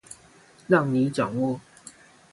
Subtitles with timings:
[0.67, 1.61] 讓你掌握